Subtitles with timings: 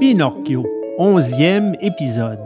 [0.00, 0.64] Pinocchio,
[0.96, 2.38] onzième épisode.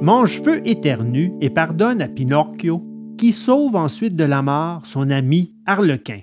[0.00, 2.80] Mangefeu éternue et pardonne à Pinocchio,
[3.18, 6.20] qui sauve ensuite de la mort son ami Arlequin.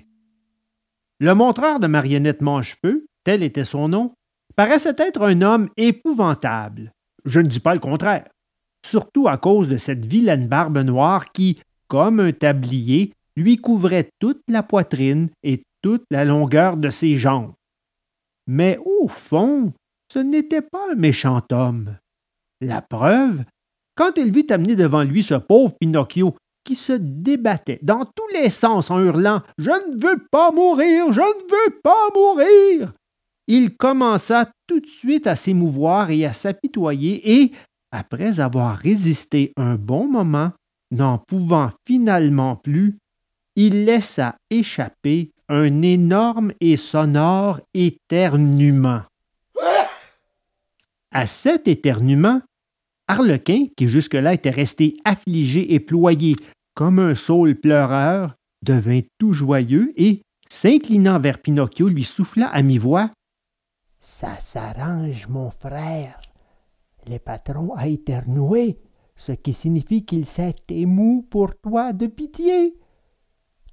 [1.20, 4.14] Le montreur de marionnettes Mangefeu, tel était son nom,
[4.56, 6.90] paraissait être un homme épouvantable.
[7.26, 8.28] Je ne dis pas le contraire,
[8.86, 14.40] surtout à cause de cette vilaine barbe noire qui, comme un tablier, lui couvrait toute
[14.48, 17.52] la poitrine et toute la longueur de ses jambes.
[18.46, 19.72] Mais au fond,
[20.12, 21.96] ce n'était pas un méchant homme.
[22.60, 23.44] La preuve,
[23.96, 26.34] quand il vit amener devant lui ce pauvre Pinocchio
[26.64, 31.20] qui se débattait dans tous les sens en hurlant Je ne veux pas mourir, je
[31.20, 32.92] ne veux pas mourir.
[33.48, 37.52] Il commença tout de suite à s'émouvoir et à s'apitoyer et,
[37.90, 40.52] après avoir résisté un bon moment,
[40.92, 42.96] n'en pouvant finalement plus,
[43.56, 49.02] il laissa échapper un énorme et sonore éternuement.
[51.10, 52.40] À cet éternuement,
[53.06, 56.36] Harlequin, qui jusque-là était resté affligé et ployé
[56.74, 63.10] comme un saule pleureur, devint tout joyeux et, s'inclinant vers Pinocchio, lui souffla à mi-voix
[64.00, 66.18] Ça s'arrange, mon frère.
[67.10, 68.78] Le patron a éternué,
[69.16, 72.74] ce qui signifie qu'il s'est ému pour toi de pitié.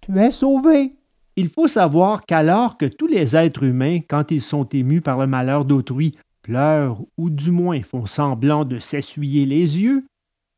[0.02, 0.99] Tu es sauvé.
[1.40, 5.26] Il faut savoir qu'alors que tous les êtres humains, quand ils sont émus par le
[5.26, 10.04] malheur d'autrui, pleurent ou du moins font semblant de s'essuyer les yeux,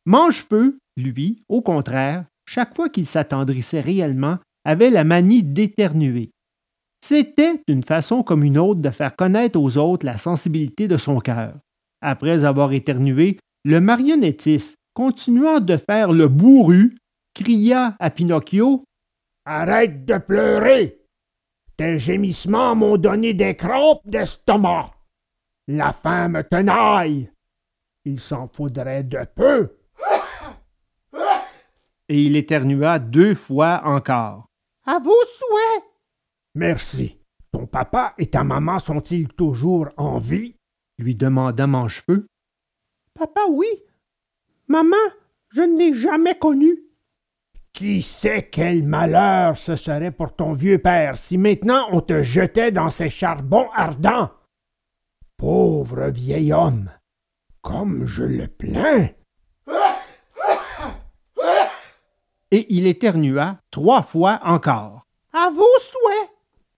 [0.08, 6.32] Mangefeu, lui, au contraire, chaque fois qu'il s'attendrissait réellement, avait la manie d'éternuer.
[7.00, 11.20] C'était une façon comme une autre de faire connaître aux autres la sensibilité de son
[11.20, 11.54] cœur.
[12.02, 16.98] Après avoir éternué, le marionnettiste, continuant de faire le bourru,
[17.36, 18.84] cria à Pinocchio
[19.46, 21.02] Arrête de pleurer.
[21.78, 24.92] Tes gémissements m'ont donné des crampes d'estomac.
[25.68, 27.32] La faim me tenaille.
[28.06, 29.78] Il s'en faudrait de peu.
[32.10, 34.48] Et il éternua deux fois encore.
[34.86, 35.84] À vos souhaits.
[36.56, 37.18] Merci.
[37.52, 40.56] Ton papa et ta maman sont-ils toujours en vie?
[40.98, 42.28] lui demanda Manchefeu.
[43.14, 43.68] Papa, oui.
[44.68, 44.96] Maman,
[45.50, 46.91] je ne l'ai jamais connue.
[47.82, 52.72] Qui sait quel malheur ce serait pour ton vieux père si maintenant on te jetait
[52.72, 54.30] dans ces charbons ardents?
[55.36, 56.92] Pauvre vieil homme,
[57.64, 59.10] comme je le plains.
[62.52, 65.08] Et il éternua trois fois encore.
[65.34, 66.30] À vos souhaits.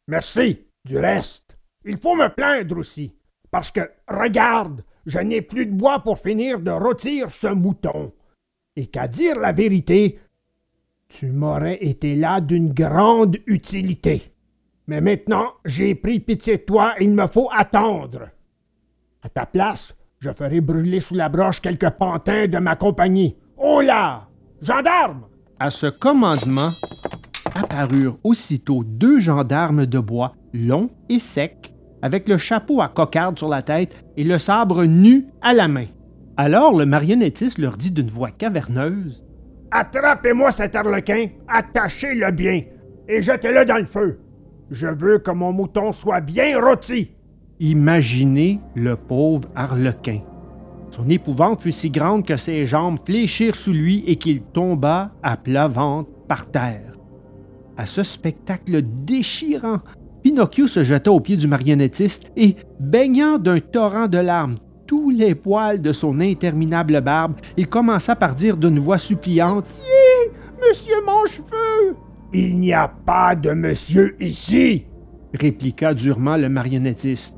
[0.07, 0.67] Merci.
[0.85, 3.13] Du reste, il faut me plaindre aussi,
[3.51, 8.13] parce que, regarde, je n'ai plus de bois pour finir de rôtir ce mouton.
[8.77, 10.21] Et qu'à dire la vérité,
[11.13, 14.33] tu m'aurais été là d'une grande utilité.
[14.87, 18.29] Mais maintenant, j'ai pris pitié de toi il me faut attendre.
[19.21, 23.35] À ta place, je ferai brûler sous la broche quelques pantins de ma compagnie.
[23.57, 24.27] Oh là!
[24.61, 25.25] Gendarmes!
[25.59, 26.71] À ce commandement,
[27.53, 33.49] apparurent aussitôt deux gendarmes de bois, longs et secs, avec le chapeau à cocarde sur
[33.49, 35.85] la tête et le sabre nu à la main.
[36.37, 39.23] Alors le marionnettiste leur dit d'une voix caverneuse
[39.75, 42.61] Attrapez-moi cet arlequin, attachez-le bien
[43.07, 44.19] et jetez-le dans le feu.
[44.69, 47.09] Je veux que mon mouton soit bien rôti.
[47.59, 50.19] Imaginez le pauvre arlequin.
[50.91, 55.37] Son épouvante fut si grande que ses jambes fléchirent sous lui et qu'il tomba à
[55.37, 56.93] plat ventre par terre.
[57.75, 59.79] À ce spectacle déchirant,
[60.21, 64.57] Pinocchio se jeta aux pieds du marionnettiste et, baignant d'un torrent de larmes
[65.11, 70.31] les poils de son interminable barbe, il commença par dire d'une voix suppliante Pitié,
[70.61, 71.95] monsieur Mangefeu
[72.33, 74.85] Il n'y a pas de monsieur ici
[75.33, 77.37] répliqua durement le marionnettiste.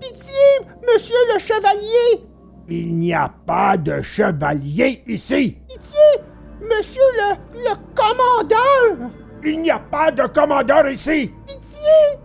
[0.00, 0.34] Pitié,
[0.82, 2.26] monsieur le chevalier
[2.68, 6.22] Il n'y a pas de chevalier ici Pitié,
[6.60, 9.10] monsieur le, le commandeur
[9.44, 12.18] Il n'y a pas de commandeur ici Pitié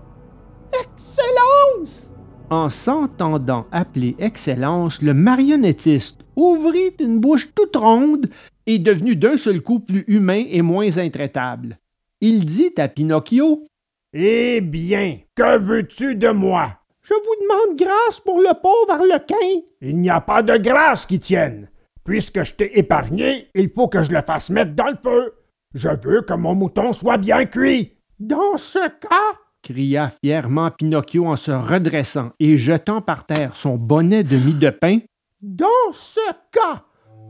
[0.73, 2.10] Excellence
[2.51, 8.30] en s'entendant appeler Excellence, le marionnettiste ouvrit une bouche toute ronde
[8.68, 11.80] et devenu d'un seul coup plus humain et moins intraitable.
[12.19, 13.65] Il dit à Pinocchio
[14.13, 16.77] Eh bien, que veux-tu de moi?
[17.01, 19.63] Je vous demande grâce pour le pauvre arlequin.
[19.81, 21.69] Il n'y a pas de grâce qui tienne.
[22.04, 25.33] Puisque je t'ai épargné, il faut que je le fasse mettre dans le feu.
[25.74, 27.94] Je veux que mon mouton soit bien cuit.
[28.19, 34.23] Dans ce cas, cria fièrement Pinocchio en se redressant et jetant par terre son bonnet
[34.23, 34.99] de mie de pain.
[35.41, 36.19] Dans ce
[36.51, 36.83] cas,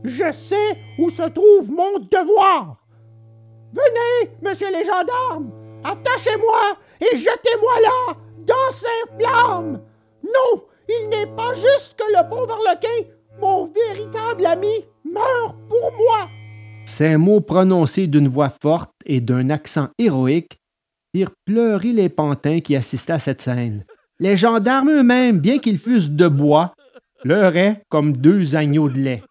[0.04, 2.76] je sais où se trouve mon devoir.
[3.72, 5.50] Venez, monsieur les gendarmes,
[5.84, 9.80] attachez-moi et jetez-moi là, dans ces flammes.
[10.22, 13.08] Non, Il n'est pas juste que le pauvre Arlequin,
[13.40, 16.28] mon véritable ami, meurt pour moi.
[16.84, 20.58] Ces mots prononcés d'une voix forte et d'un accent héroïque
[21.14, 23.84] firent pleurer les pantins qui assistaient à cette scène.
[24.18, 26.74] Les gendarmes eux-mêmes, bien qu'ils fussent de bois,
[27.22, 29.22] pleuraient comme deux agneaux de lait.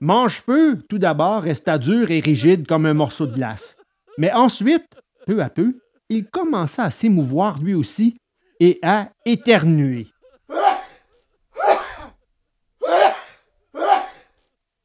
[0.00, 3.76] Manchefeu, tout d'abord, resta dur et rigide comme un morceau de glace.
[4.16, 4.86] Mais ensuite,
[5.26, 5.74] peu à peu,
[6.08, 8.16] il commença à s'émouvoir lui aussi
[8.60, 10.06] et à éternuer.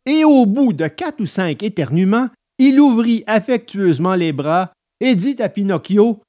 [0.05, 4.72] Et au bout de quatre ou cinq éternuements, il ouvrit affectueusement les bras
[5.03, 6.21] et dit à Pinocchio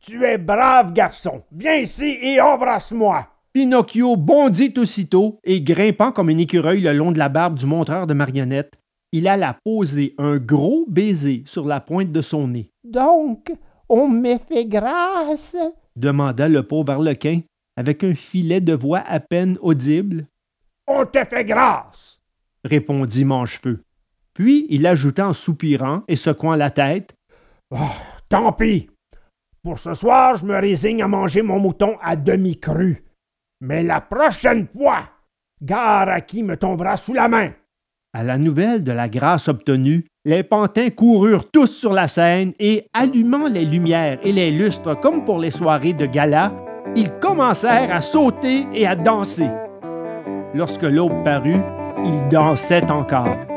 [0.00, 3.26] Tu es brave garçon, viens ici et embrasse-moi.
[3.52, 8.06] Pinocchio bondit aussitôt et grimpant comme un écureuil le long de la barbe du montreur
[8.06, 8.74] de marionnettes,
[9.12, 12.70] il alla poser un gros baiser sur la pointe de son nez.
[12.84, 13.52] Donc,
[13.88, 15.56] on me fait grâce?
[15.96, 17.40] demanda le pauvre Arlequin
[17.76, 20.26] avec un filet de voix à peine audible.
[20.86, 22.20] On te fait grâce
[22.64, 23.82] répondit Manchefeu.
[24.34, 27.14] Puis il ajouta en soupirant et secouant la tête.
[27.70, 27.76] Oh,
[28.28, 28.90] tant pis.
[29.62, 33.04] Pour ce soir, je me résigne à manger mon mouton à demi cru.
[33.60, 35.00] Mais la prochaine fois,
[35.62, 37.50] gare à qui me tombera sous la main.
[38.12, 42.86] À la nouvelle de la grâce obtenue, les pantins coururent tous sur la scène et,
[42.92, 46.52] allumant les lumières et les lustres comme pour les soirées de gala,
[46.96, 49.48] ils commencèrent à sauter et à danser.
[50.54, 51.60] Lorsque l'aube parut,
[52.04, 53.49] ils dansaient encore.